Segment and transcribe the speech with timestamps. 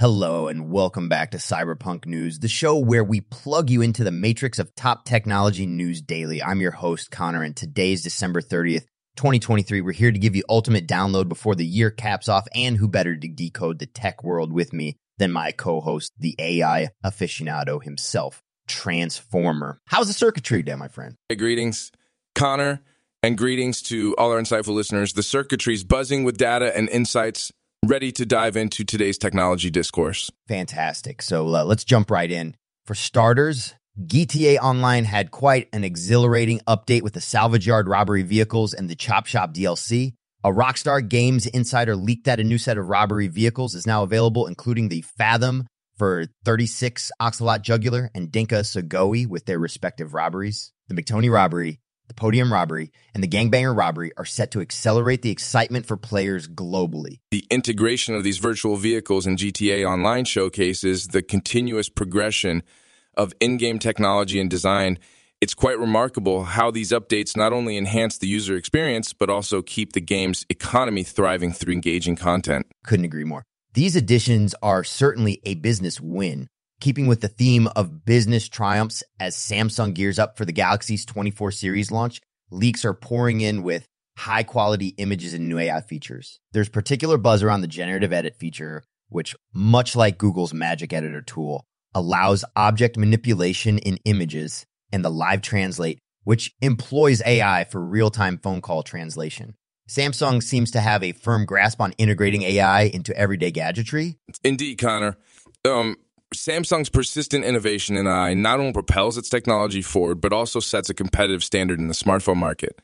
[0.00, 4.10] Hello, and welcome back to Cyberpunk News, the show where we plug you into the
[4.10, 6.42] matrix of top technology news daily.
[6.42, 9.82] I'm your host, Connor, and today's December 30th, 2023.
[9.82, 13.14] We're here to give you ultimate download before the year caps off, and who better
[13.14, 18.42] to decode the tech world with me than my co host, the AI aficionado himself,
[18.66, 19.78] Transformer.
[19.86, 21.14] How's the circuitry day, my friend?
[21.28, 21.92] Hey, greetings,
[22.34, 22.82] Connor,
[23.22, 25.12] and greetings to all our insightful listeners.
[25.12, 27.52] The circuitry's buzzing with data and insights
[27.86, 30.30] ready to dive into today's technology discourse.
[30.48, 31.22] Fantastic.
[31.22, 32.56] So uh, let's jump right in.
[32.84, 38.74] For starters, GTA Online had quite an exhilarating update with the salvage yard robbery vehicles
[38.74, 40.14] and the Chop Shop DLC.
[40.42, 44.46] A Rockstar Games insider leaked that a new set of robbery vehicles is now available,
[44.46, 45.66] including the Fathom
[45.96, 50.72] for 36 Ocelot Jugular and Dinka Sugoi with their respective robberies.
[50.88, 55.30] The McTony robbery the Podium Robbery, and the Gangbanger Robbery are set to accelerate the
[55.30, 57.20] excitement for players globally.
[57.30, 62.62] The integration of these virtual vehicles in GTA Online showcases the continuous progression
[63.16, 64.98] of in game technology and design.
[65.40, 69.92] It's quite remarkable how these updates not only enhance the user experience, but also keep
[69.92, 72.66] the game's economy thriving through engaging content.
[72.84, 73.44] Couldn't agree more.
[73.74, 76.48] These additions are certainly a business win,
[76.80, 81.54] keeping with the theme of business triumphs as Samsung gears up for the Galaxy S24
[81.54, 82.20] series launch,
[82.50, 83.86] leaks are pouring in with
[84.16, 86.40] high quality images and new AI features.
[86.52, 91.64] There's particular buzz around the generative edit feature, which, much like Google's Magic Editor tool,
[91.94, 98.38] allows object manipulation in images and the live translate, which employs AI for real time
[98.38, 99.54] phone call translation.
[99.88, 104.16] Samsung seems to have a firm grasp on integrating AI into everyday gadgetry.
[104.42, 105.18] Indeed, Connor.
[105.64, 105.96] Um,
[106.34, 110.94] Samsung's persistent innovation in AI not only propels its technology forward, but also sets a
[110.94, 112.80] competitive standard in the smartphone market.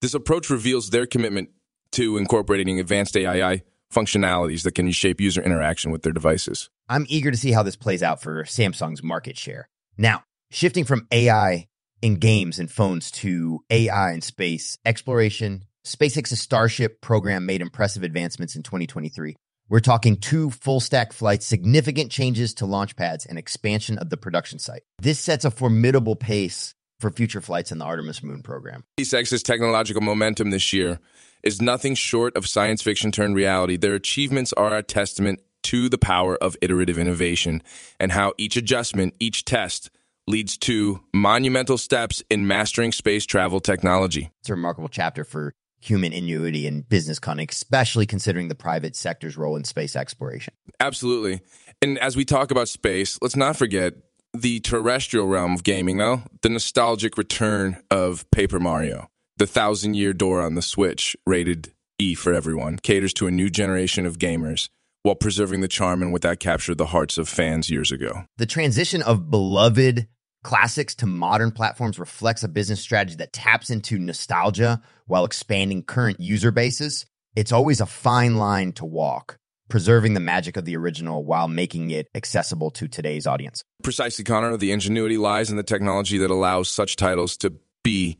[0.00, 1.50] This approach reveals their commitment
[1.92, 6.68] to incorporating advanced AI functionalities that can shape user interaction with their devices.
[6.88, 9.68] I'm eager to see how this plays out for Samsung's market share.
[9.96, 11.68] Now, shifting from AI
[12.02, 18.56] in games and phones to AI in space exploration, SpaceX's Starship program made impressive advancements
[18.56, 19.36] in 2023.
[19.68, 24.16] We're talking two full stack flights, significant changes to launch pads, and expansion of the
[24.16, 24.82] production site.
[24.98, 28.84] This sets a formidable pace for future flights in the Artemis Moon program.
[29.00, 31.00] SpaceX's technological momentum this year
[31.42, 33.76] is nothing short of science fiction turned reality.
[33.76, 37.62] Their achievements are a testament to the power of iterative innovation
[37.98, 39.90] and how each adjustment, each test,
[40.26, 44.30] leads to monumental steps in mastering space travel technology.
[44.40, 49.36] It's a remarkable chapter for human ingenuity and business cunning, especially considering the private sector's
[49.36, 50.54] role in space exploration.
[50.80, 51.40] Absolutely.
[51.82, 53.94] And as we talk about space, let's not forget
[54.32, 56.22] the terrestrial realm of gaming, though.
[56.42, 62.14] The nostalgic return of Paper Mario, the thousand year door on the Switch, rated E
[62.14, 64.68] for everyone, caters to a new generation of gamers
[65.02, 68.24] while preserving the charm and what that captured the hearts of fans years ago.
[68.38, 70.08] The transition of beloved
[70.44, 76.20] classics to modern platforms reflects a business strategy that taps into nostalgia while expanding current
[76.20, 77.06] user bases.
[77.34, 79.38] It's always a fine line to walk,
[79.68, 83.64] preserving the magic of the original while making it accessible to today's audience.
[83.82, 84.56] Precisely, Connor.
[84.56, 88.18] The ingenuity lies in the technology that allows such titles to be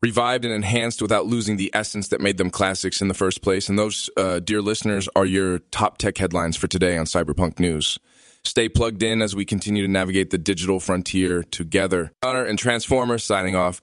[0.00, 3.68] revived and enhanced without losing the essence that made them classics in the first place.
[3.68, 7.98] And those, uh, dear listeners, are your top tech headlines for today on Cyberpunk News.
[8.44, 12.12] Stay plugged in as we continue to navigate the digital frontier together.
[12.22, 13.80] Connor and Transformer signing off.